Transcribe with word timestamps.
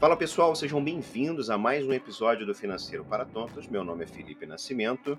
Fala 0.00 0.16
pessoal, 0.16 0.56
sejam 0.56 0.82
bem-vindos 0.82 1.50
a 1.50 1.58
mais 1.58 1.86
um 1.86 1.92
episódio 1.92 2.46
do 2.46 2.54
Financeiro 2.54 3.04
para 3.04 3.26
Tontos. 3.26 3.68
Meu 3.68 3.84
nome 3.84 4.04
é 4.04 4.06
Felipe 4.06 4.46
Nascimento. 4.46 5.18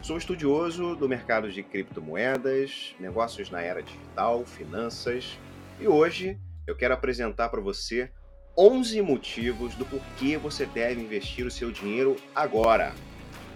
Sou 0.00 0.16
estudioso 0.16 0.96
do 0.96 1.06
mercado 1.06 1.52
de 1.52 1.62
criptomoedas, 1.62 2.94
negócios 2.98 3.50
na 3.50 3.60
era 3.60 3.82
digital, 3.82 4.46
finanças, 4.46 5.38
e 5.78 5.86
hoje 5.86 6.38
eu 6.66 6.74
quero 6.74 6.94
apresentar 6.94 7.50
para 7.50 7.60
você 7.60 8.10
11 8.56 9.02
motivos 9.02 9.74
do 9.74 9.84
porquê 9.84 10.38
você 10.38 10.64
deve 10.64 11.02
investir 11.02 11.44
o 11.44 11.50
seu 11.50 11.70
dinheiro 11.70 12.16
agora. 12.34 12.94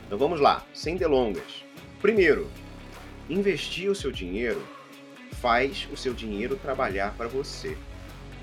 Então 0.07 0.19
vamos 0.19 0.39
lá, 0.39 0.67
sem 0.75 0.99
delongas. 0.99 1.65
Primeiro, 1.99 2.47
investir 3.27 3.91
o 3.91 3.95
seu 3.95 4.13
dinheiro 4.13 4.63
faz 5.31 5.89
o 5.91 5.97
seu 5.97 6.13
dinheiro 6.13 6.57
trabalhar 6.57 7.15
para 7.17 7.27
você. 7.27 7.75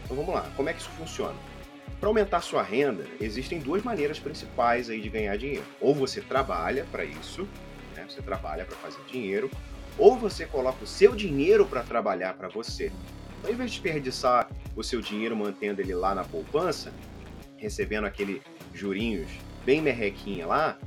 Então 0.04 0.18
vamos 0.18 0.34
lá, 0.34 0.52
como 0.56 0.70
é 0.70 0.74
que 0.74 0.82
isso 0.82 0.90
funciona? 0.90 1.38
Para 2.00 2.10
aumentar 2.10 2.42
sua 2.42 2.64
renda, 2.64 3.06
existem 3.20 3.60
duas 3.60 3.84
maneiras 3.84 4.20
principais 4.20 4.90
aí 4.90 5.02
de 5.02 5.10
ganhar 5.10 5.38
dinheiro. 5.38 5.66
Ou 5.82 5.94
você 5.94 6.22
trabalha 6.22 6.86
para 6.92 7.04
isso, 7.04 7.48
né? 7.96 8.06
você 8.08 8.22
trabalha 8.22 8.66
para 8.66 8.76
fazer 8.78 9.00
dinheiro, 9.12 9.50
ou 9.98 10.18
você 10.18 10.46
coloca 10.46 10.84
o 10.84 10.88
seu 10.88 11.16
dinheiro 11.16 11.66
para 11.66 11.84
trabalhar 11.84 12.34
para 12.36 12.48
você. 12.48 12.92
Então, 13.40 13.50
ao 13.50 13.54
invés 13.54 13.72
de 13.72 13.78
desperdiçar 13.78 14.50
o 14.76 14.84
seu 14.84 15.02
dinheiro 15.02 15.36
mantendo 15.36 15.82
ele 15.82 15.94
lá 15.94 16.16
na 16.16 16.24
poupança, 16.24 16.94
recebendo 17.58 18.06
aquele 18.06 18.42
jurinhos 18.74 19.30
bem 19.66 19.82
merrequinha 19.82 20.48
lá, 20.48 20.78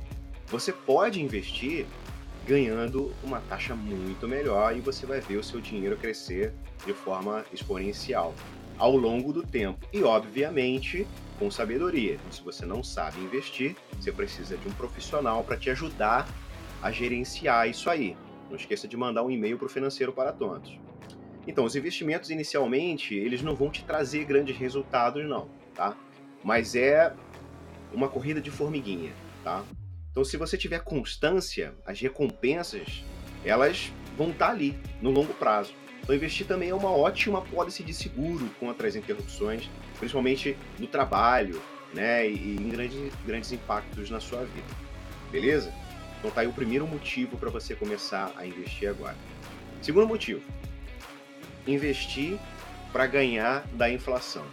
você 0.47 0.71
pode 0.71 1.21
investir 1.21 1.85
ganhando 2.45 3.13
uma 3.23 3.39
taxa 3.41 3.75
muito 3.75 4.27
melhor 4.27 4.75
e 4.75 4.81
você 4.81 5.05
vai 5.05 5.19
ver 5.19 5.37
o 5.37 5.43
seu 5.43 5.61
dinheiro 5.61 5.95
crescer 5.97 6.53
de 6.85 6.93
forma 6.93 7.45
exponencial 7.53 8.33
ao 8.77 8.95
longo 8.95 9.31
do 9.31 9.43
tempo. 9.43 9.87
E, 9.91 10.03
obviamente, 10.03 11.07
com 11.39 11.49
sabedoria. 11.51 12.13
Então, 12.15 12.31
se 12.31 12.41
você 12.41 12.65
não 12.65 12.83
sabe 12.83 13.19
investir, 13.19 13.75
você 13.99 14.11
precisa 14.11 14.57
de 14.57 14.67
um 14.67 14.71
profissional 14.71 15.43
para 15.43 15.57
te 15.57 15.69
ajudar 15.69 16.27
a 16.81 16.91
gerenciar 16.91 17.69
isso 17.69 17.89
aí. 17.89 18.15
Não 18.49 18.55
esqueça 18.55 18.87
de 18.87 18.95
mandar 18.95 19.23
um 19.23 19.31
e-mail 19.31 19.57
para 19.57 19.65
o 19.65 19.69
Financeiro 19.69 20.13
para 20.13 20.31
Tontos. 20.31 20.77
Então, 21.47 21.65
os 21.65 21.75
investimentos 21.75 22.29
inicialmente, 22.29 23.15
eles 23.15 23.41
não 23.41 23.55
vão 23.55 23.69
te 23.69 23.83
trazer 23.83 24.23
grandes 24.25 24.55
resultados, 24.57 25.25
não, 25.27 25.49
tá? 25.73 25.97
Mas 26.43 26.75
é 26.75 27.13
uma 27.93 28.07
corrida 28.07 28.39
de 28.39 28.49
formiguinha, 28.49 29.11
tá? 29.43 29.63
Então, 30.11 30.23
se 30.23 30.37
você 30.37 30.57
tiver 30.57 30.83
constância, 30.83 31.73
as 31.85 31.99
recompensas, 31.99 33.03
elas 33.43 33.91
vão 34.15 34.29
estar 34.29 34.47
tá 34.47 34.51
ali, 34.51 34.77
no 35.01 35.11
longo 35.11 35.33
prazo. 35.33 35.73
Então, 36.03 36.13
investir 36.13 36.45
também 36.45 36.69
é 36.69 36.75
uma 36.75 36.91
ótima 36.91 37.41
policy 37.41 37.81
de 37.81 37.93
seguro 37.93 38.49
contra 38.59 38.87
as 38.87 38.95
interrupções, 38.95 39.69
principalmente 39.97 40.57
no 40.77 40.85
trabalho, 40.85 41.61
né, 41.93 42.27
e 42.27 42.57
em 42.57 42.69
grandes, 42.69 43.13
grandes 43.25 43.51
impactos 43.53 44.09
na 44.09 44.19
sua 44.19 44.43
vida. 44.43 44.67
Beleza? 45.31 45.73
Então 46.19 46.29
tá 46.29 46.41
aí 46.41 46.47
o 46.47 46.53
primeiro 46.53 46.85
motivo 46.85 47.37
para 47.37 47.49
você 47.49 47.75
começar 47.75 48.33
a 48.35 48.45
investir 48.45 48.89
agora. 48.89 49.15
Segundo 49.81 50.07
motivo, 50.07 50.41
investir 51.65 52.37
para 52.91 53.07
ganhar 53.07 53.65
da 53.73 53.89
inflação. 53.89 54.45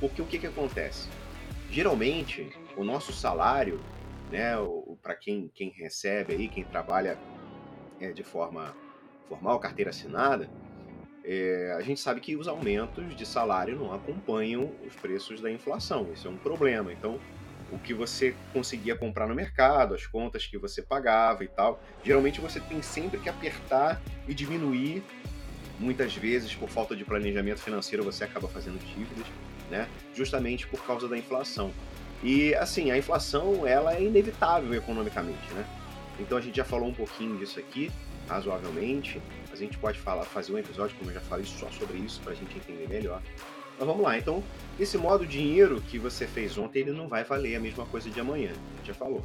Porque 0.00 0.20
o 0.20 0.26
que, 0.26 0.38
que 0.38 0.46
acontece? 0.46 1.08
Geralmente, 1.70 2.52
o 2.76 2.84
nosso 2.84 3.12
salário, 3.12 3.80
né, 4.30 4.52
para 5.02 5.14
quem, 5.14 5.48
quem 5.54 5.70
recebe 5.70 6.34
aí, 6.34 6.48
quem 6.48 6.64
trabalha 6.64 7.18
é, 8.00 8.12
de 8.12 8.22
forma 8.22 8.74
formal, 9.28 9.58
carteira 9.58 9.90
assinada, 9.90 10.50
é, 11.30 11.74
a 11.76 11.82
gente 11.82 12.00
sabe 12.00 12.22
que 12.22 12.34
os 12.36 12.48
aumentos 12.48 13.14
de 13.14 13.26
salário 13.26 13.76
não 13.76 13.92
acompanham 13.92 14.72
os 14.86 14.94
preços 14.94 15.42
da 15.42 15.52
inflação. 15.52 16.10
Isso 16.14 16.26
é 16.26 16.30
um 16.30 16.38
problema. 16.38 16.90
Então, 16.90 17.20
o 17.70 17.78
que 17.78 17.92
você 17.92 18.34
conseguia 18.50 18.96
comprar 18.96 19.26
no 19.26 19.34
mercado, 19.34 19.94
as 19.94 20.06
contas 20.06 20.46
que 20.46 20.56
você 20.56 20.80
pagava 20.80 21.44
e 21.44 21.48
tal, 21.48 21.82
geralmente 22.02 22.40
você 22.40 22.58
tem 22.60 22.80
sempre 22.80 23.20
que 23.20 23.28
apertar 23.28 24.00
e 24.26 24.32
diminuir. 24.32 25.02
Muitas 25.78 26.16
vezes, 26.16 26.54
por 26.54 26.70
falta 26.70 26.96
de 26.96 27.04
planejamento 27.04 27.60
financeiro, 27.60 28.02
você 28.02 28.24
acaba 28.24 28.48
fazendo 28.48 28.78
dívidas, 28.78 29.26
né? 29.70 29.86
Justamente 30.14 30.66
por 30.66 30.82
causa 30.86 31.06
da 31.06 31.18
inflação. 31.18 31.70
E 32.22 32.54
assim, 32.54 32.90
a 32.90 32.96
inflação 32.96 33.66
ela 33.66 33.94
é 33.94 34.02
inevitável 34.02 34.72
economicamente, 34.72 35.52
né? 35.52 35.66
Então 36.18 36.38
a 36.38 36.40
gente 36.40 36.56
já 36.56 36.64
falou 36.64 36.88
um 36.88 36.94
pouquinho 36.94 37.36
disso 37.36 37.60
aqui, 37.60 37.92
razoavelmente. 38.26 39.20
A 39.58 39.64
gente 39.64 39.76
pode 39.76 39.98
falar, 39.98 40.24
fazer 40.24 40.52
um 40.52 40.58
episódio, 40.58 40.96
como 40.96 41.10
eu 41.10 41.14
já 41.14 41.20
falei, 41.20 41.44
só 41.44 41.68
sobre 41.70 41.98
isso 41.98 42.20
para 42.20 42.32
a 42.32 42.36
gente 42.36 42.56
entender 42.56 42.88
melhor. 42.88 43.20
Mas 43.76 43.86
vamos 43.86 44.02
lá, 44.02 44.16
então, 44.16 44.42
esse 44.78 44.96
modo 44.96 45.26
dinheiro 45.26 45.80
que 45.80 45.98
você 45.98 46.28
fez 46.28 46.56
ontem, 46.56 46.80
ele 46.80 46.92
não 46.92 47.08
vai 47.08 47.24
valer 47.24 47.56
a 47.56 47.60
mesma 47.60 47.84
coisa 47.86 48.08
de 48.08 48.20
amanhã, 48.20 48.50
a 48.50 48.76
gente 48.76 48.86
já 48.86 48.94
falou. 48.94 49.24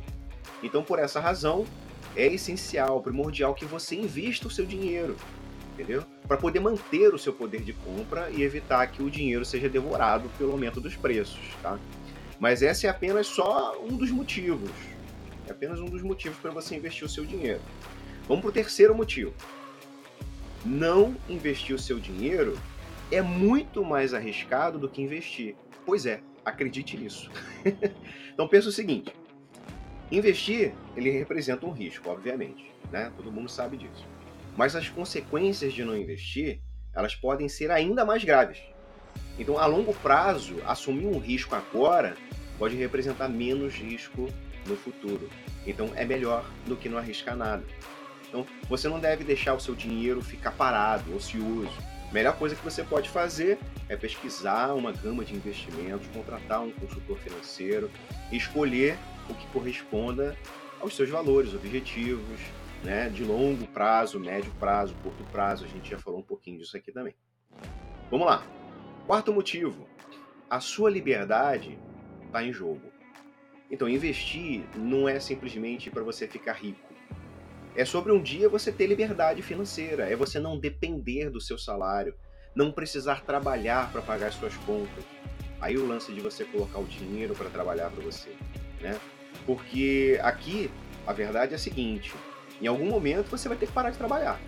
Então, 0.64 0.84
por 0.84 0.98
essa 0.98 1.20
razão, 1.20 1.66
é 2.16 2.26
essencial, 2.26 3.00
primordial 3.02 3.54
que 3.54 3.64
você 3.64 3.96
invista 3.96 4.48
o 4.48 4.52
seu 4.52 4.66
dinheiro, 4.66 5.16
entendeu? 5.74 6.04
Para 6.28 6.38
poder 6.38 6.60
manter 6.60 7.14
o 7.14 7.20
seu 7.20 7.34
poder 7.34 7.62
de 7.62 7.74
compra 7.74 8.32
e 8.32 8.42
evitar 8.42 8.88
que 8.88 9.04
o 9.04 9.12
dinheiro 9.12 9.46
seja 9.46 9.70
devorado 9.70 10.30
pelo 10.36 10.52
aumento 10.52 10.82
dos 10.82 10.96
preços, 10.96 11.42
tá? 11.62 11.78
Mas 12.40 12.64
esse 12.64 12.88
é 12.88 12.90
apenas 12.90 13.28
só 13.28 13.80
um 13.84 13.96
dos 13.96 14.10
motivos. 14.10 14.72
É 15.48 15.52
apenas 15.52 15.80
um 15.80 15.86
dos 15.86 16.02
motivos 16.02 16.40
para 16.40 16.50
você 16.50 16.76
investir 16.76 17.06
o 17.06 17.10
seu 17.10 17.24
dinheiro. 17.24 17.62
Vamos 18.28 18.42
para 18.42 18.50
o 18.50 18.54
terceiro 18.54 18.96
motivo. 18.96 19.32
Não 20.66 21.16
investir 21.28 21.76
o 21.76 21.80
seu 21.80 22.00
dinheiro 22.00 22.58
é 23.12 23.22
muito 23.22 23.84
mais 23.84 24.14
arriscado 24.14 24.80
do 24.80 24.90
que 24.90 25.02
investir. 25.02 25.56
Pois 25.86 26.06
é, 26.06 26.22
acredite 26.46 26.98
nisso. 26.98 27.30
então 28.34 28.48
pensa 28.48 28.70
o 28.70 28.72
seguinte: 28.72 29.14
investir 30.12 30.74
ele 30.96 31.10
representa 31.10 31.66
um 31.66 31.72
risco, 31.72 32.10
obviamente, 32.10 32.72
né? 32.92 33.12
Todo 33.16 33.32
mundo 33.32 33.50
sabe 33.50 33.78
disso. 33.78 34.06
Mas 34.56 34.76
as 34.76 34.88
consequências 34.88 35.74
de 35.74 35.84
não 35.84 35.98
investir, 35.98 36.62
elas 36.94 37.16
podem 37.16 37.50
ser 37.50 37.72
ainda 37.72 38.06
mais 38.06 38.24
graves. 38.24 38.62
Então, 39.38 39.58
a 39.58 39.66
longo 39.66 39.94
prazo, 39.96 40.56
assumir 40.66 41.08
um 41.08 41.18
risco 41.18 41.56
agora 41.56 42.16
pode 42.60 42.76
representar 42.76 43.28
menos 43.28 43.74
risco 43.74 44.30
no 44.68 44.76
futuro. 44.76 45.28
Então, 45.66 45.92
é 45.96 46.06
melhor 46.06 46.46
do 46.68 46.76
que 46.76 46.88
não 46.88 47.00
arriscar 47.00 47.36
nada. 47.36 47.64
Então, 48.34 48.48
você 48.68 48.90
não 48.90 49.00
deve 49.00 49.24
deixar 49.24 49.54
o 49.54 49.60
seu 49.60 49.76
dinheiro 49.76 50.20
ficar 50.20 50.52
parado, 50.54 51.16
ocioso. 51.16 51.70
A 52.10 52.12
melhor 52.12 52.36
coisa 52.36 52.56
que 52.56 52.64
você 52.64 52.84
pode 52.84 53.08
fazer 53.08 53.60
é 53.88 53.96
pesquisar 53.96 54.74
uma 54.74 54.92
gama 54.92 55.24
de 55.24 55.36
investimentos, 55.36 56.08
contratar 56.08 56.62
um 56.62 56.72
consultor 56.72 57.20
financeiro 57.20 57.92
escolher 58.32 58.98
o 59.30 59.36
que 59.36 59.46
corresponda 59.48 60.36
aos 60.82 60.96
seus 60.96 61.10
valores, 61.10 61.54
objetivos, 61.54 62.40
né, 62.84 63.08
de 63.08 63.24
longo 63.24 63.68
prazo, 63.68 64.20
médio 64.20 64.52
prazo, 64.60 64.96
curto 65.04 65.24
prazo. 65.26 65.66
A 65.66 65.68
gente 65.68 65.92
já 65.92 66.00
falou 66.00 66.20
um 66.20 66.24
pouquinho 66.24 66.58
disso 66.58 66.76
aqui 66.76 66.92
também. 66.92 67.14
Vamos 68.10 68.26
lá. 68.26 68.44
Quarto 69.06 69.32
motivo: 69.32 69.88
a 70.50 70.60
sua 70.60 70.90
liberdade 70.90 71.78
está 72.26 72.44
em 72.44 72.52
jogo. 72.52 72.92
Então, 73.70 73.88
investir 73.88 74.64
não 74.76 75.08
é 75.08 75.20
simplesmente 75.20 75.92
para 75.92 76.02
você 76.02 76.28
ficar 76.28 76.54
rico. 76.54 76.93
É 77.76 77.86
sobre 77.86 78.12
um 78.12 78.22
dia 78.22 78.48
você 78.48 78.72
ter 78.72 78.86
liberdade 78.86 79.42
financeira, 79.42 80.08
é 80.08 80.16
você 80.16 80.40
não 80.40 80.60
depender 80.60 81.30
do 81.30 81.42
seu 81.42 81.58
salário, 81.58 82.14
não 82.54 82.72
precisar 82.72 83.22
trabalhar 83.22 83.92
para 83.92 84.02
pagar 84.02 84.32
suas 84.32 84.56
contas. 84.58 85.04
Aí 85.60 85.76
o 85.78 85.88
lance 85.88 86.14
de 86.14 86.22
você 86.22 86.46
colocar 86.46 86.78
o 86.78 86.86
dinheiro 86.86 87.34
para 87.34 87.50
trabalhar 87.50 87.90
para 87.90 88.04
você, 88.04 88.30
né? 88.80 89.00
Porque 89.46 90.20
aqui 90.22 90.70
a 91.08 91.14
verdade 91.14 91.54
é 91.54 91.56
a 91.56 91.60
seguinte: 91.60 92.14
em 92.62 92.68
algum 92.68 92.86
momento 92.86 93.30
você 93.30 93.50
vai 93.50 93.58
ter 93.58 93.66
que 93.66 93.72
parar 93.72 93.90
de 93.90 93.98
trabalhar, 93.98 94.40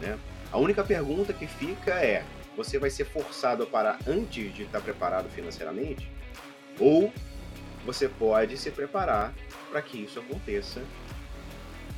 né? 0.00 0.18
A 0.50 0.58
única 0.58 0.84
pergunta 0.84 1.32
que 1.32 1.46
fica 1.46 1.92
é: 1.92 2.22
você 2.54 2.78
vai 2.78 2.90
ser 2.90 3.06
forçado 3.06 3.62
a 3.62 3.66
parar 3.66 3.98
antes 4.06 4.54
de 4.54 4.64
estar 4.64 4.82
preparado 4.82 5.30
financeiramente? 5.30 6.10
Ou 6.78 7.10
você 7.86 8.08
pode 8.08 8.58
se 8.58 8.70
preparar 8.70 9.32
para 9.70 9.80
que 9.80 9.98
isso 9.98 10.20
aconteça 10.20 10.82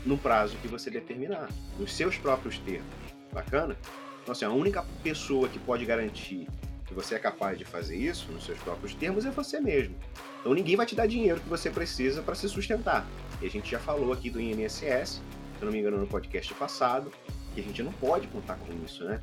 no 0.04 0.18
prazo 0.18 0.56
que 0.58 0.68
você 0.68 0.90
determinar, 0.90 1.48
nos 1.78 1.92
seus 1.92 2.16
próprios 2.16 2.58
termos. 2.58 2.86
Bacana? 3.32 3.76
Então, 4.22 4.32
assim, 4.32 4.44
a 4.44 4.50
única 4.50 4.84
pessoa 5.02 5.48
que 5.48 5.58
pode 5.58 5.84
garantir 5.84 6.46
que 6.86 6.94
você 6.94 7.14
é 7.14 7.18
capaz 7.18 7.58
de 7.58 7.64
fazer 7.64 7.96
isso 7.96 8.30
nos 8.30 8.44
seus 8.44 8.58
próprios 8.58 8.94
termos 8.94 9.24
é 9.24 9.30
você 9.30 9.60
mesmo. 9.60 9.94
Então 10.40 10.54
ninguém 10.54 10.76
vai 10.76 10.86
te 10.86 10.94
dar 10.94 11.06
dinheiro 11.06 11.40
que 11.40 11.48
você 11.48 11.70
precisa 11.70 12.22
para 12.22 12.34
se 12.34 12.48
sustentar. 12.48 13.06
E 13.40 13.46
a 13.46 13.50
gente 13.50 13.70
já 13.70 13.78
falou 13.78 14.12
aqui 14.12 14.30
do 14.30 14.40
INSS, 14.40 15.08
se 15.08 15.20
eu 15.60 15.64
não 15.64 15.72
me 15.72 15.78
engano 15.78 15.98
no 15.98 16.06
podcast 16.06 16.52
passado, 16.54 17.10
que 17.54 17.60
a 17.60 17.64
gente 17.64 17.82
não 17.82 17.92
pode 17.92 18.26
contar 18.28 18.56
com 18.56 18.72
isso, 18.84 19.04
né? 19.04 19.20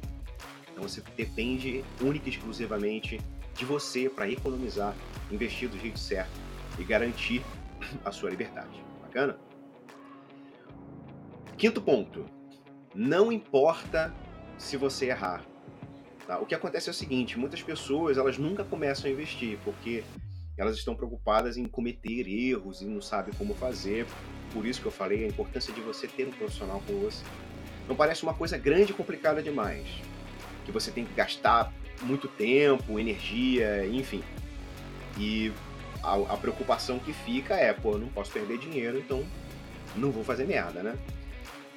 Então 0.71 0.83
você 0.83 1.01
depende 1.15 1.83
única 2.01 2.27
e 2.27 2.31
exclusivamente 2.31 3.21
de 3.55 3.65
você 3.65 4.09
para 4.09 4.29
economizar, 4.29 4.95
investir 5.29 5.69
do 5.69 5.77
jeito 5.77 5.99
certo 5.99 6.31
e 6.79 6.83
garantir 6.83 7.43
a 8.03 8.11
sua 8.11 8.29
liberdade. 8.29 8.83
Bacana? 9.01 9.37
Quinto 11.61 11.79
ponto. 11.79 12.25
Não 12.95 13.31
importa 13.31 14.11
se 14.57 14.77
você 14.77 15.09
errar. 15.09 15.45
Tá? 16.25 16.39
O 16.39 16.45
que 16.47 16.55
acontece 16.55 16.89
é 16.89 16.91
o 16.91 16.93
seguinte, 16.93 17.37
muitas 17.37 17.61
pessoas 17.61 18.17
elas 18.17 18.39
nunca 18.39 18.63
começam 18.63 19.07
a 19.07 19.13
investir 19.13 19.59
porque 19.63 20.03
elas 20.57 20.75
estão 20.75 20.95
preocupadas 20.95 21.57
em 21.57 21.65
cometer 21.65 22.27
erros 22.27 22.81
e 22.81 22.85
não 22.85 22.99
sabem 22.99 23.31
como 23.35 23.53
fazer. 23.53 24.07
Por 24.51 24.65
isso 24.65 24.81
que 24.81 24.87
eu 24.87 24.91
falei 24.91 25.23
a 25.23 25.27
importância 25.27 25.71
de 25.71 25.81
você 25.81 26.07
ter 26.07 26.27
um 26.27 26.31
profissional 26.31 26.81
com 26.87 26.97
você. 26.97 27.23
Não 27.87 27.95
parece 27.95 28.23
uma 28.23 28.33
coisa 28.33 28.57
grande 28.57 28.91
e 28.91 28.95
complicada 28.95 29.39
demais, 29.39 29.85
que 30.65 30.71
você 30.71 30.89
tem 30.89 31.05
que 31.05 31.13
gastar 31.13 31.71
muito 32.01 32.27
tempo, 32.27 32.99
energia, 32.99 33.85
enfim. 33.85 34.23
E 35.15 35.53
a, 36.01 36.15
a 36.15 36.37
preocupação 36.37 36.97
que 36.97 37.13
fica 37.13 37.53
é, 37.53 37.71
pô, 37.71 37.91
eu 37.91 37.99
não 37.99 38.09
posso 38.09 38.31
perder 38.31 38.57
dinheiro, 38.57 38.97
então 38.97 39.23
não 39.95 40.09
vou 40.09 40.23
fazer 40.23 40.47
merda, 40.47 40.81
né? 40.81 40.97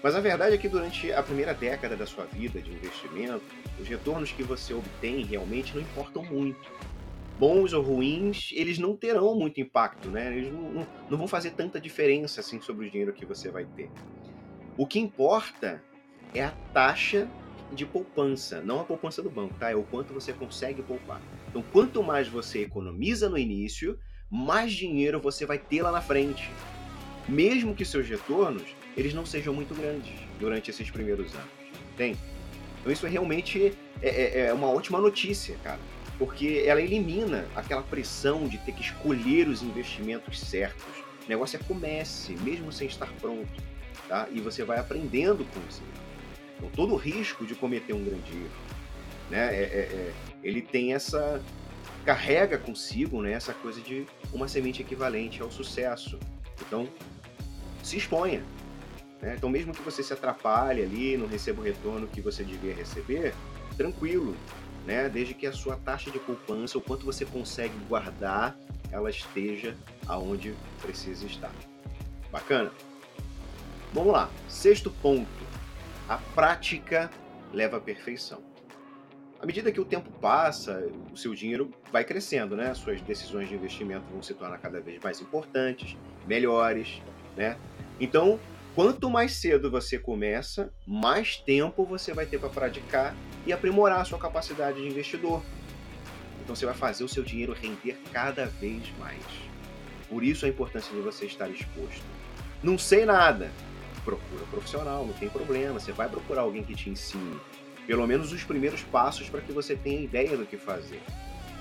Mas 0.04 0.14
a 0.14 0.20
verdade 0.20 0.54
é 0.54 0.58
que 0.58 0.68
durante 0.68 1.10
a 1.10 1.22
primeira 1.22 1.54
década 1.54 1.96
da 1.96 2.04
sua 2.04 2.26
vida 2.26 2.60
de 2.60 2.70
investimento, 2.70 3.42
os 3.80 3.88
retornos 3.88 4.30
que 4.30 4.42
você 4.42 4.74
obtém 4.74 5.24
realmente 5.24 5.74
não 5.74 5.80
importam 5.80 6.22
muito. 6.22 6.70
Bons 7.38 7.72
ou 7.72 7.82
ruins, 7.82 8.50
eles 8.52 8.78
não 8.78 8.94
terão 8.94 9.34
muito 9.34 9.62
impacto, 9.62 10.10
né? 10.10 10.36
Eles 10.36 10.52
não, 10.52 10.60
não, 10.60 10.86
não 11.08 11.16
vão 11.16 11.26
fazer 11.26 11.52
tanta 11.52 11.80
diferença 11.80 12.42
assim 12.42 12.60
sobre 12.60 12.86
o 12.86 12.90
dinheiro 12.90 13.14
que 13.14 13.24
você 13.24 13.50
vai 13.50 13.64
ter. 13.64 13.90
O 14.76 14.86
que 14.86 14.98
importa 14.98 15.82
é 16.34 16.44
a 16.44 16.50
taxa 16.74 17.26
de 17.72 17.86
poupança, 17.86 18.60
não 18.60 18.80
a 18.80 18.84
poupança 18.84 19.22
do 19.22 19.30
banco, 19.30 19.54
tá? 19.54 19.70
É 19.70 19.74
o 19.74 19.84
quanto 19.84 20.12
você 20.12 20.34
consegue 20.34 20.82
poupar. 20.82 21.22
Então, 21.48 21.64
quanto 21.72 22.02
mais 22.02 22.28
você 22.28 22.60
economiza 22.60 23.30
no 23.30 23.38
início, 23.38 23.98
mais 24.30 24.70
dinheiro 24.70 25.18
você 25.18 25.46
vai 25.46 25.56
ter 25.56 25.80
lá 25.80 25.90
na 25.90 26.02
frente. 26.02 26.50
Mesmo 27.26 27.74
que 27.74 27.86
seus 27.86 28.06
retornos 28.06 28.76
eles 28.96 29.14
não 29.14 29.26
sejam 29.26 29.52
muito 29.52 29.74
grandes 29.74 30.12
durante 30.38 30.70
esses 30.70 30.90
primeiros 30.90 31.34
anos. 31.34 31.50
Tem? 31.96 32.16
Então 32.80 32.92
isso 32.92 33.06
é 33.06 33.08
realmente 33.08 33.72
é, 34.02 34.08
é, 34.08 34.40
é 34.46 34.52
uma 34.52 34.68
ótima 34.68 35.00
notícia, 35.00 35.56
cara. 35.62 35.80
Porque 36.18 36.62
ela 36.66 36.80
elimina 36.80 37.46
aquela 37.56 37.82
pressão 37.82 38.46
de 38.46 38.58
ter 38.58 38.72
que 38.72 38.82
escolher 38.82 39.48
os 39.48 39.62
investimentos 39.62 40.38
certos. 40.38 40.84
O 41.26 41.28
negócio 41.28 41.58
é 41.58 41.64
comece, 41.64 42.34
mesmo 42.42 42.70
sem 42.70 42.86
estar 42.86 43.10
pronto. 43.20 43.62
Tá? 44.08 44.28
E 44.30 44.40
você 44.40 44.62
vai 44.62 44.78
aprendendo 44.78 45.44
com 45.44 45.60
isso. 45.68 45.82
Então 46.56 46.70
todo 46.70 46.94
o 46.94 46.96
risco 46.96 47.44
de 47.46 47.54
cometer 47.54 47.92
um 47.92 48.04
grande 48.04 48.32
erro. 48.32 48.50
Né? 49.30 49.54
É, 49.54 49.62
é, 49.62 49.78
é, 49.78 50.12
ele 50.42 50.60
tem 50.60 50.94
essa 50.94 51.42
carrega 52.04 52.58
consigo 52.58 53.22
né, 53.22 53.32
essa 53.32 53.54
coisa 53.54 53.80
de 53.80 54.06
uma 54.32 54.46
semente 54.46 54.82
equivalente 54.82 55.40
ao 55.40 55.50
sucesso. 55.50 56.18
Então, 56.60 56.88
se 57.82 57.96
exponha. 57.96 58.44
Né? 59.24 59.34
Então, 59.38 59.48
mesmo 59.48 59.72
que 59.72 59.80
você 59.80 60.02
se 60.02 60.12
atrapalhe 60.12 60.82
ali, 60.82 61.16
não 61.16 61.26
receba 61.26 61.62
o 61.62 61.64
retorno 61.64 62.06
que 62.06 62.20
você 62.20 62.44
devia 62.44 62.74
receber, 62.74 63.34
tranquilo, 63.74 64.36
né? 64.84 65.08
desde 65.08 65.32
que 65.32 65.46
a 65.46 65.52
sua 65.52 65.76
taxa 65.76 66.10
de 66.10 66.18
poupança, 66.18 66.76
o 66.76 66.80
quanto 66.80 67.06
você 67.06 67.24
consegue 67.24 67.74
guardar, 67.88 68.54
ela 68.92 69.08
esteja 69.08 69.74
aonde 70.06 70.54
precisa 70.82 71.24
estar. 71.24 71.50
Bacana? 72.30 72.70
Vamos 73.94 74.12
lá. 74.12 74.28
Sexto 74.46 74.90
ponto. 74.90 75.26
A 76.06 76.18
prática 76.18 77.10
leva 77.50 77.78
à 77.78 77.80
perfeição. 77.80 78.42
À 79.40 79.46
medida 79.46 79.72
que 79.72 79.80
o 79.80 79.84
tempo 79.86 80.10
passa, 80.20 80.86
o 81.10 81.16
seu 81.16 81.34
dinheiro 81.34 81.70
vai 81.90 82.04
crescendo, 82.04 82.56
né? 82.56 82.74
Suas 82.74 83.00
decisões 83.00 83.48
de 83.48 83.54
investimento 83.54 84.04
vão 84.10 84.22
se 84.22 84.34
tornar 84.34 84.58
cada 84.58 84.80
vez 84.80 85.02
mais 85.02 85.20
importantes, 85.20 85.96
melhores, 86.26 87.00
né? 87.36 87.56
Então, 88.00 88.38
quanto 88.74 89.08
mais 89.08 89.32
cedo 89.32 89.70
você 89.70 89.98
começa, 89.98 90.72
mais 90.86 91.36
tempo 91.36 91.84
você 91.84 92.12
vai 92.12 92.26
ter 92.26 92.38
para 92.38 92.48
praticar 92.48 93.14
e 93.46 93.52
aprimorar 93.52 94.00
a 94.00 94.04
sua 94.04 94.18
capacidade 94.18 94.80
de 94.80 94.88
investidor. 94.88 95.42
Então 96.42 96.54
você 96.54 96.66
vai 96.66 96.74
fazer 96.74 97.04
o 97.04 97.08
seu 97.08 97.22
dinheiro 97.22 97.52
render 97.54 97.98
cada 98.12 98.46
vez 98.46 98.82
mais. 98.98 99.22
Por 100.08 100.22
isso 100.22 100.44
a 100.44 100.48
importância 100.48 100.94
de 100.94 101.00
você 101.00 101.24
estar 101.24 101.48
exposto. 101.48 102.04
Não 102.62 102.76
sei 102.76 103.06
nada. 103.06 103.50
Procura 104.04 104.42
um 104.42 104.46
profissional, 104.46 105.06
não 105.06 105.14
tem 105.14 105.28
problema. 105.28 105.78
Você 105.80 105.92
vai 105.92 106.08
procurar 106.08 106.42
alguém 106.42 106.62
que 106.62 106.74
te 106.74 106.90
ensine. 106.90 107.40
Pelo 107.86 108.06
menos 108.06 108.32
os 108.32 108.44
primeiros 108.44 108.82
passos 108.82 109.28
para 109.28 109.40
que 109.40 109.52
você 109.52 109.74
tenha 109.74 110.00
ideia 110.00 110.36
do 110.36 110.44
que 110.44 110.56
fazer. 110.56 111.00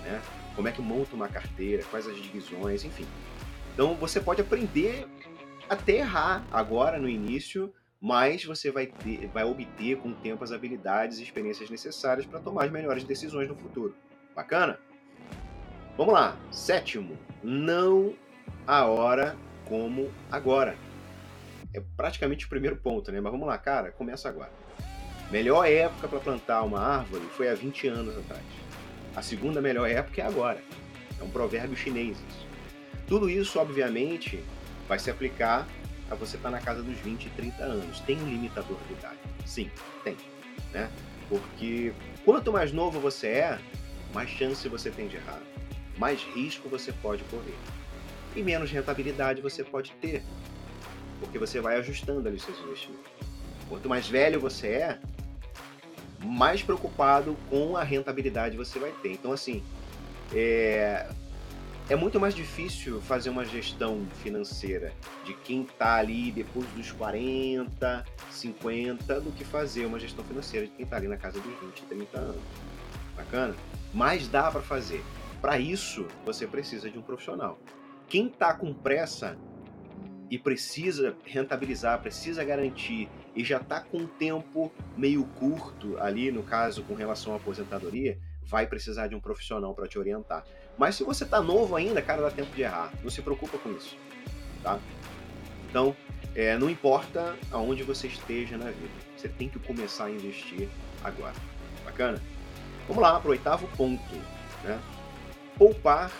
Né? 0.04 0.21
Como 0.56 0.68
é 0.68 0.71
que 0.71 0.81
monta 0.81 1.16
uma 1.16 1.27
carteira, 1.27 1.83
quais 1.89 2.07
as 2.07 2.16
divisões, 2.16 2.83
enfim. 2.83 3.06
Então 3.74 3.95
você 3.95 4.19
pode 4.19 4.42
aprender 4.42 5.07
até 5.69 5.98
errar 5.98 6.45
agora 6.51 7.00
no 7.00 7.07
início, 7.07 7.74
mas 8.00 8.44
você 8.44 8.71
vai, 8.71 8.88
ter, 8.88 9.27
vai 9.27 9.44
obter 9.44 9.98
com 9.98 10.10
o 10.10 10.15
tempo 10.15 10.44
as 10.44 10.51
habilidades 10.51 11.19
e 11.19 11.24
experiências 11.24 11.69
necessárias 11.69 12.25
para 12.25 12.39
tomar 12.39 12.65
as 12.65 12.71
melhores 12.71 13.04
decisões 13.04 13.48
no 13.48 13.56
futuro. 13.56 13.95
Bacana? 14.36 14.80
Vamos 15.98 16.13
lá. 16.13 16.36
Sétimo, 16.51 17.18
não 17.42 18.13
a 18.68 18.86
hora 18.86 19.38
como 19.65 20.12
agora. 20.31 20.75
É 21.74 21.81
praticamente 21.95 22.45
o 22.45 22.50
primeiro 22.50 22.75
ponto, 22.75 23.12
né? 23.12 23.19
Mas 23.19 23.31
vamos 23.31 23.48
lá, 23.48 23.57
cara, 23.57 23.92
começa 23.92 24.27
agora. 24.27 24.51
Melhor 25.31 25.66
época 25.66 26.07
para 26.07 26.19
plantar 26.19 26.62
uma 26.63 26.80
árvore 26.80 27.25
foi 27.36 27.50
há 27.50 27.56
20 27.56 27.88
anos 27.88 28.18
atrás. 28.18 28.44
A 29.16 29.21
segunda 29.21 29.62
melhor 29.62 29.89
época 29.89 30.21
é 30.21 30.25
agora. 30.25 30.62
É 31.19 31.24
um 31.24 31.30
provérbio 31.30 31.75
chinês. 31.75 32.18
Tudo 33.07 33.30
isso, 33.30 33.59
obviamente, 33.59 34.44
vai 34.88 35.00
se 35.00 35.09
aplicar 35.09 35.68
a 36.09 36.15
você 36.15 36.35
estar 36.38 36.50
tá 36.50 36.57
na 36.57 36.62
casa 36.62 36.81
dos 36.81 36.97
20 37.00 37.25
e 37.25 37.30
30 37.31 37.63
anos. 37.63 38.00
Tem 38.01 38.18
um 38.18 38.27
limitador 38.27 38.77
de 38.88 38.94
idade? 38.94 39.19
Sim, 39.45 39.69
tem. 40.03 40.18
Né? 40.71 40.89
Porque 41.30 41.94
quanto 42.25 42.51
mais 42.51 42.71
novo 42.71 43.00
você 43.00 43.27
é, 43.27 43.59
mais 44.13 44.30
chance 44.30 44.68
você 44.68 44.89
tem 44.91 45.07
de 45.07 45.15
errar, 45.15 45.41
mais 45.97 46.21
risco 46.35 46.69
você 46.69 46.91
pode 46.91 47.24
correr 47.25 47.56
e 48.35 48.41
menos 48.41 48.71
rentabilidade 48.71 49.41
você 49.41 49.63
pode 49.63 49.91
ter, 50.01 50.24
porque 51.19 51.38
você 51.38 51.59
vai 51.59 51.77
ajustando 51.77 52.27
ali 52.27 52.38
os 52.38 52.44
seus 52.44 52.59
investimentos. 52.59 53.06
Quanto 53.69 53.88
mais 53.88 54.07
velho 54.07 54.39
você 54.39 54.68
é, 54.68 55.00
mais 56.24 56.62
preocupado 56.62 57.38
com 57.50 57.77
a 57.77 57.83
rentabilidade 57.83 58.57
você 58.57 58.80
vai 58.80 58.91
ter. 59.01 59.12
Então, 59.12 59.31
assim, 59.31 59.63
é, 60.33 61.07
é 61.89 61.95
muito 61.95 62.19
mais 62.19 62.33
difícil 62.33 63.01
fazer 63.01 63.30
uma 63.30 63.44
gestão 63.44 64.06
financeira 64.21 64.94
de 65.25 65.33
quem 65.33 65.63
está 65.63 65.95
ali 65.95 66.31
depois 66.31 66.65
dos 66.69 66.91
40, 66.94 68.06
50, 68.31 69.19
do 69.19 69.31
que 69.31 69.44
fazer 69.44 69.85
uma 69.85 70.00
gestão 70.00 70.24
financeira 70.24 70.65
de 70.65 70.71
quem 70.74 70.85
está 70.85 70.95
ali 70.95 71.07
na 71.07 71.18
casa 71.18 71.39
dos 71.39 71.59
20, 71.59 71.83
30 71.83 72.18
anos. 72.18 72.41
Bacana? 73.15 73.56
Mas 73.94 74.27
dá 74.27 74.50
para 74.50 74.62
fazer. 74.62 75.03
Para 75.41 75.59
isso, 75.59 76.07
você 76.25 76.47
precisa 76.47 76.89
de 76.89 76.97
um 76.97 77.01
profissional. 77.01 77.59
Quem 78.07 78.27
está 78.27 78.54
com 78.54 78.73
pressa 78.73 79.37
e 80.31 80.37
precisa 80.37 81.18
rentabilizar, 81.25 82.02
precisa 82.02 82.45
garantir 82.45 83.09
e 83.35 83.44
já 83.44 83.57
está 83.57 83.81
com 83.81 83.97
um 83.97 84.07
tempo 84.07 84.71
meio 84.95 85.25
curto 85.35 85.97
ali, 85.99 86.31
no 86.31 86.44
caso, 86.44 86.81
com 86.83 86.94
relação 86.94 87.33
à 87.33 87.35
aposentadoria, 87.35 88.18
vai 88.45 88.68
precisar 88.68 89.07
de 89.07 89.16
um 89.16 89.19
profissional 89.19 89.73
para 89.73 89.88
te 89.88 89.97
orientar. 89.97 90.44
Mas 90.78 90.95
se 90.95 91.04
você 91.04 91.23
está 91.23 91.42
novo 91.42 91.76
ainda, 91.76 92.02
cara, 92.02 92.21
dá 92.21 92.31
tempo 92.31 92.54
de 92.56 92.62
errar. 92.62 92.92
Não 93.02 93.09
se 93.09 93.21
preocupa 93.21 93.57
com 93.57 93.71
isso, 93.71 93.97
tá? 94.62 94.80
Então, 95.69 95.95
é, 96.35 96.57
não 96.57 96.69
importa 96.69 97.35
aonde 97.52 97.83
você 97.83 98.07
esteja 98.07 98.57
na 98.57 98.66
vida, 98.66 98.94
você 99.16 99.28
tem 99.30 99.50
que 99.50 99.59
começar 99.59 100.06
a 100.06 100.12
investir 100.12 100.69
agora. 101.04 101.35
Bacana? 101.85 102.21
Vamos 102.88 103.02
lá 103.02 103.19
para 103.19 103.28
o 103.28 103.31
oitavo 103.31 103.68
ponto, 103.78 104.16
né? 104.64 104.80
Poupar 105.57 106.12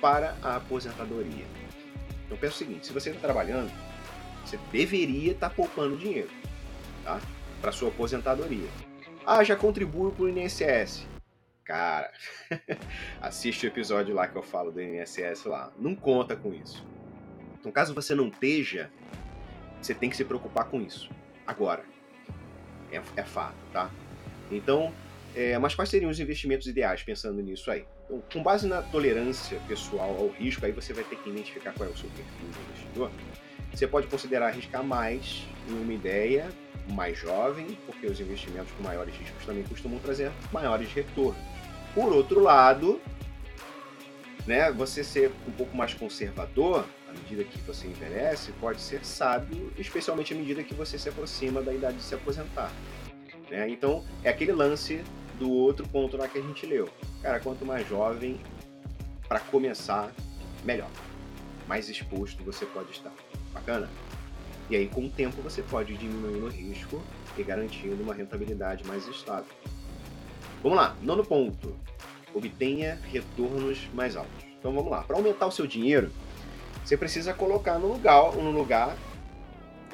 para 0.00 0.36
a 0.42 0.56
aposentadoria. 0.56 1.44
Então 2.26 2.36
pensa 2.36 2.54
o 2.54 2.58
seguinte: 2.58 2.86
se 2.86 2.92
você 2.92 3.10
está 3.10 3.20
trabalhando, 3.20 3.72
você 4.44 4.58
deveria 4.70 5.32
estar 5.32 5.48
tá 5.48 5.54
poupando 5.54 5.96
dinheiro, 5.96 6.30
tá? 7.02 7.20
Para 7.60 7.72
sua 7.72 7.88
aposentadoria. 7.88 8.68
Ah, 9.26 9.42
já 9.42 9.56
contribuo 9.56 10.12
para 10.12 10.24
o 10.24 10.28
INSS. 10.28 11.06
Cara, 11.66 12.12
assiste 13.20 13.66
o 13.66 13.68
episódio 13.68 14.14
lá 14.14 14.28
que 14.28 14.36
eu 14.36 14.42
falo 14.42 14.70
do 14.70 14.80
INSS 14.80 15.46
lá. 15.46 15.72
Não 15.76 15.96
conta 15.96 16.36
com 16.36 16.54
isso. 16.54 16.86
Então, 17.58 17.72
caso 17.72 17.92
você 17.92 18.14
não 18.14 18.28
esteja, 18.28 18.88
você 19.82 19.92
tem 19.92 20.08
que 20.08 20.16
se 20.16 20.24
preocupar 20.24 20.66
com 20.66 20.80
isso. 20.80 21.10
Agora. 21.44 21.84
É, 22.92 23.02
é 23.16 23.24
fato, 23.24 23.56
tá? 23.72 23.90
Então, 24.48 24.94
é, 25.34 25.58
mas 25.58 25.74
quais 25.74 25.90
seriam 25.90 26.08
os 26.08 26.20
investimentos 26.20 26.68
ideais 26.68 27.02
pensando 27.02 27.42
nisso 27.42 27.68
aí? 27.68 27.84
Então, 28.04 28.22
com 28.32 28.44
base 28.44 28.68
na 28.68 28.80
tolerância 28.80 29.60
pessoal 29.66 30.16
ao 30.16 30.28
risco, 30.28 30.64
aí 30.64 30.70
você 30.70 30.92
vai 30.92 31.02
ter 31.02 31.16
que 31.16 31.28
identificar 31.28 31.72
qual 31.72 31.88
é 31.88 31.92
o 31.92 31.96
seu 31.96 32.08
perfil 32.10 32.48
de 32.48 32.60
investidor. 32.70 33.10
Você 33.72 33.88
pode 33.88 34.06
considerar 34.06 34.46
arriscar 34.46 34.84
mais 34.84 35.44
em 35.68 35.72
uma 35.72 35.92
ideia 35.92 36.48
mais 36.92 37.18
jovem, 37.18 37.78
porque 37.86 38.06
os 38.06 38.20
investimentos 38.20 38.72
com 38.72 38.82
maiores 38.82 39.14
riscos 39.16 39.44
também 39.44 39.64
costumam 39.64 39.98
trazer 39.98 40.30
maiores 40.52 40.92
retornos. 40.92 41.42
Por 41.94 42.12
outro 42.12 42.40
lado, 42.40 43.00
né, 44.46 44.70
você 44.70 45.02
ser 45.02 45.32
um 45.46 45.52
pouco 45.52 45.76
mais 45.76 45.94
conservador 45.94 46.84
à 47.08 47.12
medida 47.12 47.42
que 47.44 47.58
você 47.60 47.86
envelhece 47.86 48.52
pode 48.60 48.80
ser 48.80 49.04
sábio, 49.04 49.72
especialmente 49.78 50.32
à 50.32 50.36
medida 50.36 50.62
que 50.62 50.74
você 50.74 50.98
se 50.98 51.08
aproxima 51.08 51.62
da 51.62 51.72
idade 51.72 51.96
de 51.96 52.02
se 52.02 52.14
aposentar. 52.14 52.70
Né? 53.50 53.68
Então, 53.68 54.04
é 54.22 54.28
aquele 54.28 54.52
lance 54.52 55.02
do 55.38 55.50
outro 55.50 55.86
ponto 55.88 56.16
lá 56.16 56.28
que 56.28 56.38
a 56.38 56.42
gente 56.42 56.66
leu. 56.66 56.88
Cara, 57.22 57.40
quanto 57.40 57.64
mais 57.64 57.88
jovem, 57.88 58.40
para 59.28 59.40
começar, 59.40 60.12
melhor. 60.64 60.90
Mais 61.66 61.88
exposto 61.88 62.42
você 62.44 62.64
pode 62.66 62.92
estar. 62.92 63.12
Bacana? 63.52 63.88
E 64.68 64.76
aí, 64.76 64.88
com 64.88 65.04
o 65.04 65.08
tempo, 65.08 65.40
você 65.42 65.62
pode 65.62 65.92
ir 65.92 65.96
diminuindo 65.96 66.46
o 66.46 66.48
risco 66.48 67.00
e 67.38 67.42
garantindo 67.42 68.02
uma 68.02 68.14
rentabilidade 68.14 68.84
mais 68.86 69.06
estável. 69.06 69.54
Vamos 70.62 70.78
lá, 70.78 70.96
nono 71.02 71.24
ponto. 71.24 71.76
Obtenha 72.34 72.98
retornos 73.10 73.88
mais 73.94 74.16
altos. 74.16 74.44
Então 74.58 74.74
vamos 74.74 74.90
lá. 74.90 75.02
Para 75.02 75.16
aumentar 75.16 75.46
o 75.46 75.52
seu 75.52 75.66
dinheiro, 75.66 76.10
você 76.84 76.96
precisa 76.96 77.32
colocar 77.32 77.78
no 77.78 77.86
lugar, 77.86 78.32
no 78.34 78.50
lugar 78.50 78.96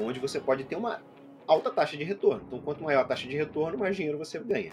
onde 0.01 0.19
você 0.19 0.41
pode 0.41 0.65
ter 0.65 0.77
uma 0.77 1.01
alta 1.47 1.71
taxa 1.71 1.97
de 1.97 2.05
retorno. 2.05 2.43
Então, 2.47 2.59
quanto 2.61 2.83
maior 2.83 3.01
a 3.01 3.05
taxa 3.05 3.29
de 3.29 3.37
retorno, 3.37 3.79
mais 3.79 3.95
dinheiro 3.97 4.19
você 4.19 4.39
ganha. 4.39 4.73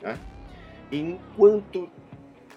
Né? 0.00 0.18
Enquanto 0.90 1.90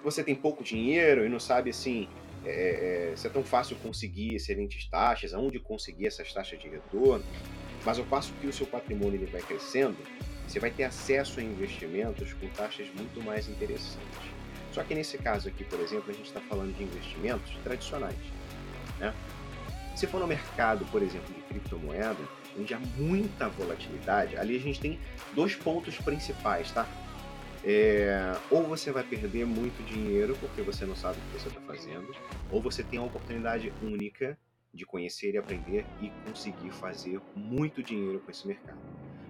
você 0.03 0.23
tem 0.23 0.35
pouco 0.35 0.63
dinheiro 0.63 1.25
e 1.25 1.29
não 1.29 1.39
sabe 1.39 1.71
assim 1.71 2.07
é, 2.45 3.11
é, 3.11 3.15
se 3.15 3.27
é 3.27 3.29
tão 3.29 3.43
fácil 3.43 3.75
conseguir 3.77 4.35
excelentes 4.35 4.85
taxas, 4.85 5.33
aonde 5.33 5.59
conseguir 5.59 6.07
essas 6.07 6.31
taxas 6.33 6.59
de 6.59 6.67
retorno, 6.69 7.23
mas 7.85 7.97
ao 7.97 8.05
passo 8.05 8.33
que 8.41 8.47
o 8.47 8.53
seu 8.53 8.67
patrimônio 8.67 9.15
ele 9.15 9.25
vai 9.25 9.41
crescendo, 9.41 9.97
você 10.47 10.59
vai 10.59 10.71
ter 10.71 10.83
acesso 10.83 11.39
a 11.39 11.43
investimentos 11.43 12.33
com 12.33 12.47
taxas 12.49 12.87
muito 12.95 13.23
mais 13.23 13.47
interessantes. 13.47 13.99
Só 14.71 14.83
que 14.83 14.95
nesse 14.95 15.17
caso 15.17 15.47
aqui, 15.47 15.63
por 15.63 15.79
exemplo, 15.79 16.09
a 16.09 16.13
gente 16.13 16.27
está 16.27 16.39
falando 16.41 16.75
de 16.75 16.83
investimentos 16.83 17.51
tradicionais. 17.63 18.15
Né? 18.99 19.13
Se 19.95 20.07
for 20.07 20.19
no 20.19 20.27
mercado, 20.27 20.85
por 20.85 21.01
exemplo, 21.01 21.33
de 21.33 21.41
criptomoeda, 21.41 22.17
onde 22.57 22.73
há 22.73 22.79
muita 22.97 23.49
volatilidade, 23.49 24.37
ali 24.37 24.55
a 24.55 24.59
gente 24.59 24.79
tem 24.79 24.99
dois 25.33 25.55
pontos 25.55 25.97
principais, 25.97 26.71
tá? 26.71 26.87
É, 27.63 28.35
ou 28.49 28.63
você 28.63 28.91
vai 28.91 29.03
perder 29.03 29.45
muito 29.45 29.83
dinheiro 29.83 30.37
porque 30.39 30.61
você 30.61 30.85
não 30.85 30.95
sabe 30.95 31.17
o 31.17 31.21
que 31.21 31.41
você 31.41 31.49
está 31.49 31.59
fazendo, 31.61 32.15
ou 32.49 32.61
você 32.61 32.83
tem 32.83 32.99
a 32.99 33.03
oportunidade 33.03 33.73
única 33.81 34.37
de 34.73 34.85
conhecer 34.85 35.33
e 35.33 35.37
aprender 35.37 35.85
e 36.01 36.09
conseguir 36.25 36.71
fazer 36.71 37.19
muito 37.35 37.83
dinheiro 37.83 38.19
com 38.19 38.31
esse 38.31 38.47
mercado. 38.47 38.79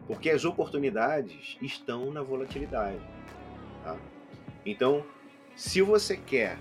Porque 0.05 0.29
as 0.29 0.43
oportunidades 0.43 1.57
estão 1.61 2.11
na 2.11 2.21
volatilidade. 2.21 2.99
Tá? 3.83 3.97
Então, 4.65 5.05
se 5.55 5.81
você 5.81 6.17
quer 6.17 6.57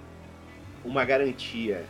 uma 0.84 1.04
garantia, 1.04 1.84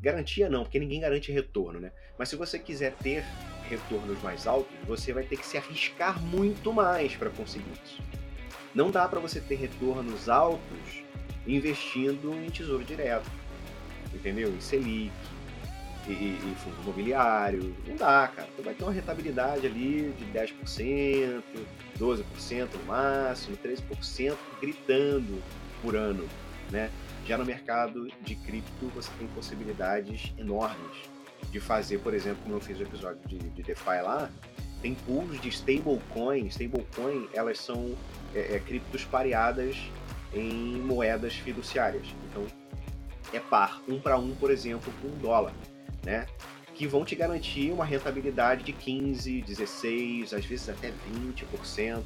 garantia 0.00 0.48
não, 0.48 0.64
porque 0.64 0.78
ninguém 0.78 1.00
garante 1.00 1.30
retorno, 1.30 1.78
né? 1.78 1.92
Mas 2.18 2.28
se 2.28 2.36
você 2.36 2.58
quiser 2.58 2.94
ter 2.96 3.24
retornos 3.68 4.20
mais 4.22 4.46
altos, 4.46 4.74
você 4.86 5.12
vai 5.12 5.24
ter 5.24 5.36
que 5.36 5.46
se 5.46 5.56
arriscar 5.56 6.20
muito 6.20 6.72
mais 6.72 7.14
para 7.14 7.30
conseguir 7.30 7.72
isso. 7.84 8.02
Não 8.74 8.90
dá 8.90 9.08
para 9.08 9.20
você 9.20 9.40
ter 9.40 9.56
retornos 9.56 10.28
altos 10.28 11.02
investindo 11.46 12.34
em 12.34 12.48
tesouro 12.50 12.84
direto, 12.84 13.30
entendeu? 14.14 14.48
Em 14.48 14.60
Selic, 14.60 15.12
e, 16.08 16.12
e 16.12 16.54
fundo 16.58 16.80
imobiliário. 16.82 17.74
Não 17.86 17.96
dá, 17.96 18.28
cara. 18.34 18.48
Tu 18.56 18.62
vai 18.62 18.74
ter 18.74 18.82
uma 18.84 18.92
rentabilidade 18.92 19.66
ali 19.66 20.12
de 20.18 20.24
10%, 20.26 21.42
12% 21.98 22.68
no 22.74 22.84
máximo, 22.86 23.56
13% 23.56 24.36
gritando 24.60 25.42
por 25.80 25.96
ano, 25.96 26.28
né? 26.70 26.90
Já 27.26 27.38
no 27.38 27.44
mercado 27.44 28.08
de 28.20 28.34
cripto 28.34 28.86
você 28.94 29.10
tem 29.18 29.28
possibilidades 29.28 30.32
enormes 30.36 31.12
de 31.50 31.60
fazer, 31.60 31.98
por 31.98 32.14
exemplo, 32.14 32.42
como 32.42 32.56
eu 32.56 32.60
fiz 32.60 32.78
o 32.78 32.82
episódio 32.82 33.20
de, 33.26 33.38
de 33.38 33.62
DeFi 33.62 34.00
lá, 34.02 34.30
tem 34.82 34.94
pools 34.94 35.40
de 35.40 35.48
stablecoin. 35.48 36.48
Stablecoin, 36.48 37.28
elas 37.32 37.58
são 37.58 37.94
é, 38.34 38.56
é, 38.56 38.58
criptos 38.58 39.04
pareadas 39.04 39.76
em 40.34 40.76
moedas 40.80 41.34
fiduciárias. 41.34 42.06
Então, 42.28 42.44
é 43.32 43.38
par, 43.38 43.80
um 43.88 43.98
para 43.98 44.18
um, 44.18 44.34
por 44.34 44.50
exemplo, 44.50 44.92
com 45.00 45.08
um 45.08 45.18
dólar 45.18 45.54
né? 46.04 46.26
Que 46.74 46.86
vão 46.86 47.04
te 47.04 47.14
garantir 47.14 47.70
uma 47.70 47.84
rentabilidade 47.84 48.64
de 48.64 48.72
15, 48.72 49.42
16, 49.42 50.34
às 50.34 50.44
vezes 50.44 50.68
até 50.68 50.90
20%, 50.90 52.02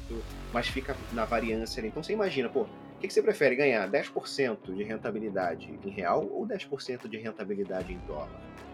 mas 0.53 0.67
fica 0.67 0.95
na 1.13 1.25
variância. 1.25 1.81
Então 1.85 2.03
você 2.03 2.13
imagina, 2.13 2.49
pô, 2.49 2.61
o 2.61 2.99
que, 2.99 3.07
que 3.07 3.13
você 3.13 3.21
prefere 3.21 3.55
ganhar? 3.55 3.89
10% 3.89 4.75
de 4.75 4.83
rentabilidade 4.83 5.73
em 5.83 5.89
real 5.89 6.27
ou 6.31 6.45
10% 6.45 7.07
de 7.07 7.17
rentabilidade 7.17 7.93
em 7.93 7.99
dólar? 8.07 8.29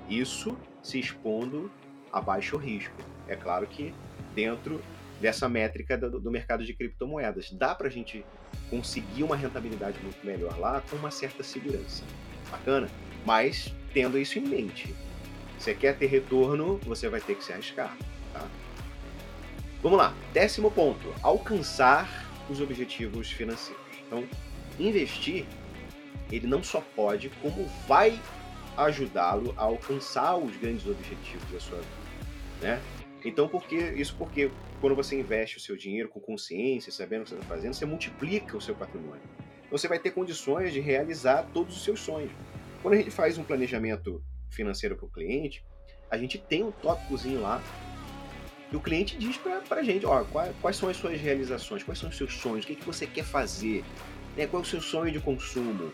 Isso 0.09 0.57
se 0.81 0.99
expondo 0.99 1.71
a 2.13 2.21
baixo 2.21 2.55
risco. 2.55 2.95
É 3.27 3.35
claro 3.35 3.67
que 3.67 3.93
dentro 4.33 4.79
dessa 5.19 5.47
métrica 5.47 5.97
do, 5.97 6.19
do 6.19 6.29
mercado 6.29 6.65
de 6.65 6.73
criptomoedas. 6.73 7.49
Dá 7.51 7.73
para 7.73 7.87
a 7.87 7.91
gente 7.91 8.25
conseguir 8.69 9.23
uma 9.23 9.35
rentabilidade 9.35 9.97
muito 10.03 10.23
melhor 10.25 10.59
lá 10.59 10.81
com 10.89 10.95
uma 10.97 11.09
certa 11.09 11.41
segurança. 11.43 12.03
Bacana? 12.51 12.89
Mas 13.25 13.73
tendo 13.93 14.19
isso 14.19 14.37
em 14.37 14.41
mente. 14.41 14.93
Você 15.57 15.73
quer 15.73 15.97
ter 15.97 16.07
retorno, 16.07 16.77
você 16.83 17.07
vai 17.07 17.21
ter 17.21 17.35
que 17.35 17.43
se 17.43 17.53
arriscar. 17.53 17.95
Tá? 18.33 18.45
Vamos 19.81 19.97
lá. 19.97 20.13
Décimo 20.33 20.69
ponto: 20.69 21.13
alcançar 21.21 22.27
os 22.49 22.59
objetivos 22.59 23.31
financeiros. 23.31 23.81
Então, 24.05 24.25
investir, 24.77 25.45
ele 26.29 26.47
não 26.47 26.61
só 26.61 26.83
pode, 26.95 27.29
como 27.41 27.65
vai 27.87 28.19
ajudá-lo 28.75 29.53
a 29.55 29.63
alcançar 29.63 30.35
os 30.35 30.55
grandes 30.57 30.85
objetivos 30.85 31.49
da 31.51 31.59
sua 31.59 31.77
vida, 31.77 32.02
né? 32.63 32.81
Então, 33.23 33.47
porque 33.47 33.75
isso 33.75 34.15
porque 34.17 34.51
quando 34.81 34.95
você 34.95 35.17
investe 35.17 35.57
o 35.57 35.59
seu 35.59 35.77
dinheiro 35.77 36.09
com 36.09 36.19
consciência, 36.19 36.91
sabendo 36.91 37.21
o 37.21 37.23
que 37.23 37.29
você 37.29 37.35
está 37.35 37.47
fazendo, 37.47 37.73
você 37.73 37.85
multiplica 37.85 38.57
o 38.57 38.61
seu 38.61 38.75
patrimônio. 38.75 39.21
Então, 39.65 39.77
você 39.77 39.87
vai 39.87 39.99
ter 39.99 40.11
condições 40.11 40.73
de 40.73 40.79
realizar 40.79 41.47
todos 41.53 41.75
os 41.77 41.83
seus 41.83 41.99
sonhos. 41.99 42.31
Quando 42.81 42.95
a 42.95 42.97
gente 42.97 43.11
faz 43.11 43.37
um 43.37 43.43
planejamento 43.43 44.23
financeiro 44.49 44.95
para 44.95 45.05
o 45.05 45.09
cliente, 45.09 45.63
a 46.09 46.17
gente 46.17 46.37
tem 46.37 46.63
um 46.63 46.71
tópicozinho 46.71 47.41
lá 47.41 47.61
e 48.73 48.75
o 48.75 48.79
cliente 48.79 49.15
diz 49.17 49.37
para 49.37 49.79
a 49.79 49.83
gente, 49.83 50.03
ó, 50.03 50.23
quais, 50.23 50.55
quais, 50.59 50.75
são 50.75 50.89
as 50.89 50.97
suas 50.97 51.21
realizações, 51.21 51.83
quais 51.83 51.99
são 51.99 52.09
os 52.09 52.17
seus 52.17 52.33
sonhos, 52.33 52.65
o 52.65 52.67
que, 52.67 52.75
que 52.75 52.85
você 52.85 53.05
quer 53.05 53.23
fazer, 53.23 53.83
né, 54.35 54.47
qual 54.47 54.63
é 54.63 54.65
o 54.65 54.67
seu 54.67 54.81
sonho 54.81 55.11
de 55.11 55.19
consumo. 55.19 55.93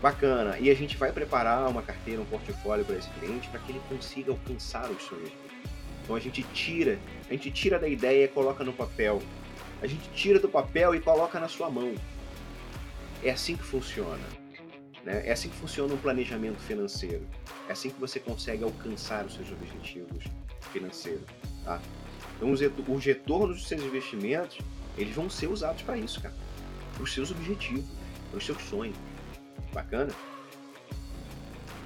Bacana. 0.00 0.58
E 0.58 0.70
a 0.70 0.74
gente 0.74 0.96
vai 0.96 1.12
preparar 1.12 1.68
uma 1.68 1.82
carteira, 1.82 2.22
um 2.22 2.24
portfólio 2.24 2.84
para 2.84 2.96
esse 2.96 3.10
cliente 3.10 3.48
para 3.48 3.60
que 3.60 3.72
ele 3.72 3.82
consiga 3.88 4.32
alcançar 4.32 4.90
os 4.90 5.02
sonhos. 5.02 5.30
Então 6.02 6.16
a 6.16 6.20
gente 6.20 6.42
tira, 6.54 6.98
a 7.28 7.32
gente 7.32 7.50
tira 7.50 7.78
da 7.78 7.88
ideia 7.88 8.24
e 8.24 8.28
coloca 8.28 8.64
no 8.64 8.72
papel. 8.72 9.22
A 9.82 9.86
gente 9.86 10.08
tira 10.14 10.38
do 10.38 10.48
papel 10.48 10.94
e 10.94 11.00
coloca 11.00 11.38
na 11.38 11.48
sua 11.48 11.70
mão. 11.70 11.94
É 13.22 13.30
assim 13.30 13.56
que 13.56 13.62
funciona. 13.62 14.24
Né? 15.04 15.22
É 15.26 15.32
assim 15.32 15.48
que 15.48 15.56
funciona 15.56 15.92
um 15.92 15.98
planejamento 15.98 16.58
financeiro. 16.60 17.26
É 17.68 17.72
assim 17.72 17.90
que 17.90 18.00
você 18.00 18.18
consegue 18.18 18.64
alcançar 18.64 19.24
os 19.24 19.34
seus 19.34 19.50
objetivos 19.52 20.24
financeiros. 20.72 21.22
Tá? 21.64 21.80
Então, 22.36 22.50
os, 22.50 22.60
os 22.60 23.04
retornos 23.04 23.56
dos 23.58 23.68
seus 23.68 23.82
investimentos, 23.82 24.58
eles 24.96 25.14
vão 25.14 25.28
ser 25.28 25.48
usados 25.48 25.82
para 25.82 25.98
isso, 25.98 26.20
cara. 26.20 26.34
Para 26.94 27.02
os 27.02 27.12
seus 27.12 27.30
objetivos, 27.30 27.84
para 28.30 28.38
os 28.38 28.46
seus 28.46 28.62
sonhos. 28.62 28.96
Bacana? 29.72 30.12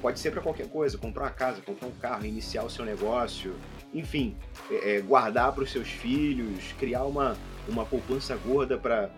Pode 0.00 0.20
ser 0.20 0.30
para 0.32 0.42
qualquer 0.42 0.68
coisa, 0.68 0.98
comprar 0.98 1.24
uma 1.24 1.30
casa, 1.30 1.62
comprar 1.62 1.86
um 1.88 1.92
carro, 1.92 2.26
iniciar 2.26 2.62
o 2.62 2.70
seu 2.70 2.84
negócio, 2.84 3.54
enfim, 3.92 4.36
é, 4.70 4.96
é 4.96 5.00
guardar 5.00 5.52
para 5.52 5.64
os 5.64 5.70
seus 5.70 5.88
filhos, 5.88 6.72
criar 6.78 7.04
uma, 7.04 7.36
uma 7.66 7.86
poupança 7.86 8.36
gorda 8.36 8.76
para, 8.76 9.10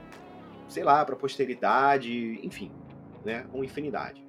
sei 0.69 0.85
lá, 0.85 1.05
para 1.05 1.17
posteridade, 1.17 2.39
enfim, 2.45 2.71
né, 3.25 3.45
uma 3.53 3.65
infinidade. 3.65 4.25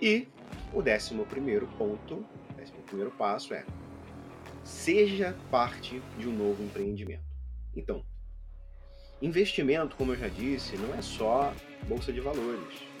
E 0.00 0.28
o 0.74 0.82
décimo 0.82 1.24
primeiro 1.24 1.66
ponto, 1.78 2.24
décimo 2.56 2.82
primeiro 2.82 3.10
passo 3.12 3.54
é 3.54 3.64
seja 4.64 5.34
parte 5.50 6.02
de 6.18 6.28
um 6.28 6.32
novo 6.32 6.62
empreendimento. 6.62 7.24
Então, 7.74 8.04
investimento, 9.20 9.96
como 9.96 10.12
eu 10.12 10.16
já 10.16 10.28
disse, 10.28 10.76
não 10.76 10.94
é 10.94 11.02
só 11.02 11.52
bolsa 11.88 12.12
de 12.12 12.20
valores. 12.20 12.91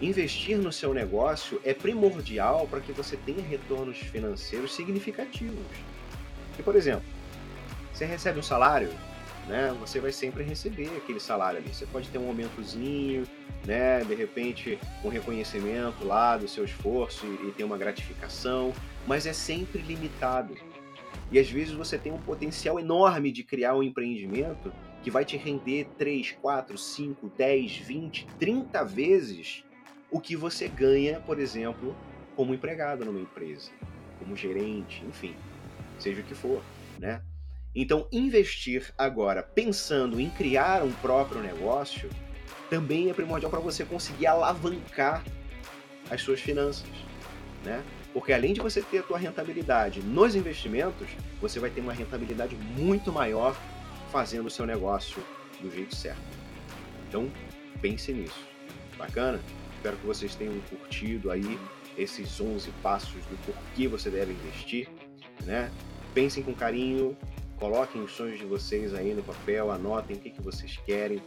Investir 0.00 0.56
no 0.56 0.72
seu 0.72 0.94
negócio 0.94 1.60
é 1.62 1.74
primordial 1.74 2.66
para 2.66 2.80
que 2.80 2.90
você 2.90 3.18
tenha 3.18 3.42
retornos 3.42 3.98
financeiros 3.98 4.74
significativos. 4.74 5.58
E, 6.58 6.62
por 6.62 6.74
exemplo, 6.74 7.04
você 7.92 8.06
recebe 8.06 8.38
um 8.38 8.42
salário, 8.42 8.88
né, 9.46 9.76
você 9.78 10.00
vai 10.00 10.10
sempre 10.10 10.42
receber 10.42 10.88
aquele 10.96 11.20
salário 11.20 11.58
ali. 11.58 11.68
Você 11.68 11.84
pode 11.84 12.08
ter 12.08 12.16
um 12.16 12.28
aumentozinho, 12.28 13.24
né, 13.66 14.02
de 14.02 14.14
repente 14.14 14.78
um 15.04 15.10
reconhecimento 15.10 16.02
lá 16.02 16.38
do 16.38 16.48
seu 16.48 16.64
esforço 16.64 17.26
e, 17.26 17.48
e 17.48 17.52
ter 17.52 17.64
uma 17.64 17.76
gratificação, 17.76 18.72
mas 19.06 19.26
é 19.26 19.34
sempre 19.34 19.82
limitado. 19.82 20.56
E 21.30 21.38
às 21.38 21.50
vezes 21.50 21.74
você 21.74 21.98
tem 21.98 22.10
um 22.10 22.18
potencial 22.18 22.80
enorme 22.80 23.30
de 23.30 23.44
criar 23.44 23.76
um 23.76 23.82
empreendimento 23.82 24.72
que 25.02 25.10
vai 25.10 25.26
te 25.26 25.36
render 25.36 25.88
3, 25.98 26.32
4, 26.40 26.78
5, 26.78 27.32
10, 27.36 27.76
20, 27.76 28.26
30 28.38 28.84
vezes 28.84 29.64
o 30.10 30.20
que 30.20 30.36
você 30.36 30.68
ganha, 30.68 31.20
por 31.20 31.38
exemplo, 31.38 31.96
como 32.34 32.54
empregado 32.54 33.04
numa 33.04 33.20
empresa, 33.20 33.70
como 34.18 34.36
gerente, 34.36 35.04
enfim, 35.04 35.34
seja 35.98 36.20
o 36.20 36.24
que 36.24 36.34
for, 36.34 36.62
né? 36.98 37.22
Então, 37.74 38.08
investir 38.10 38.92
agora 38.98 39.42
pensando 39.42 40.20
em 40.20 40.28
criar 40.28 40.82
um 40.82 40.92
próprio 40.92 41.40
negócio 41.40 42.10
também 42.68 43.10
é 43.10 43.14
primordial 43.14 43.50
para 43.50 43.60
você 43.60 43.84
conseguir 43.84 44.26
alavancar 44.26 45.24
as 46.10 46.20
suas 46.22 46.40
finanças, 46.40 46.88
né? 47.64 47.82
Porque 48.12 48.32
além 48.32 48.52
de 48.52 48.60
você 48.60 48.82
ter 48.82 48.98
a 48.98 49.02
tua 49.02 49.18
rentabilidade 49.18 50.00
nos 50.02 50.34
investimentos, 50.34 51.08
você 51.40 51.60
vai 51.60 51.70
ter 51.70 51.80
uma 51.80 51.92
rentabilidade 51.92 52.56
muito 52.56 53.12
maior 53.12 53.56
fazendo 54.10 54.46
o 54.46 54.50
seu 54.50 54.66
negócio 54.66 55.22
do 55.60 55.70
jeito 55.70 55.94
certo. 55.94 56.20
Então, 57.08 57.30
pense 57.80 58.12
nisso. 58.12 58.44
Bacana? 58.98 59.40
Espero 59.80 59.96
que 59.96 60.06
vocês 60.06 60.34
tenham 60.34 60.60
curtido 60.68 61.30
aí 61.30 61.58
esses 61.96 62.38
11 62.38 62.70
passos 62.82 63.24
do 63.24 63.46
porquê 63.46 63.88
você 63.88 64.10
deve 64.10 64.34
investir, 64.34 64.86
né? 65.46 65.72
Pensem 66.12 66.42
com 66.42 66.52
carinho, 66.52 67.16
coloquem 67.56 68.02
os 68.02 68.12
sonhos 68.12 68.38
de 68.38 68.44
vocês 68.44 68.92
aí 68.92 69.14
no 69.14 69.22
papel, 69.22 69.70
anotem 69.70 70.16
o 70.16 70.20
que, 70.20 70.28
que 70.28 70.42
vocês 70.42 70.78
querem, 70.84 71.22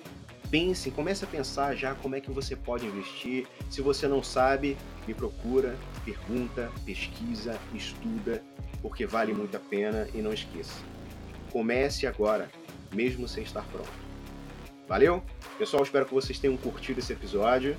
pensem, 0.52 0.92
comece 0.92 1.26
a 1.26 1.28
pensar 1.28 1.74
já 1.74 1.96
como 1.96 2.16
é 2.16 2.22
que 2.22 2.30
você 2.30 2.56
pode 2.56 2.86
investir. 2.86 3.48
Se 3.72 3.82
você 3.82 4.08
não 4.08 4.22
sabe, 4.22 4.78
me 5.08 5.16
procura, 5.16 5.76
pergunta, 6.06 6.72
pesquisa, 6.86 7.60
estuda, 7.74 8.44
porque 8.84 9.08
vale 9.08 9.34
muito 9.34 9.58
a 9.58 9.60
pena 9.60 10.08
e 10.14 10.22
não 10.22 10.32
esqueça. 10.32 10.80
Comece 11.52 12.06
agora, 12.06 12.52
mesmo 12.94 13.28
sem 13.28 13.42
estar 13.42 13.66
pronto. 13.72 13.90
Valeu? 14.88 15.24
Pessoal, 15.58 15.82
espero 15.82 16.06
que 16.06 16.14
vocês 16.14 16.38
tenham 16.38 16.56
curtido 16.56 17.00
esse 17.00 17.14
episódio. 17.14 17.76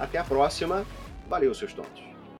Até 0.00 0.18
a 0.18 0.24
próxima. 0.24 0.84
Valeu, 1.28 1.54
seus 1.54 1.74
tontos. 1.74 2.09